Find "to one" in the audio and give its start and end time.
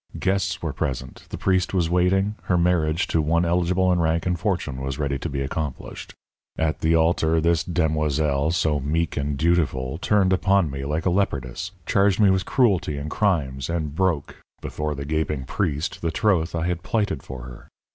3.05-3.45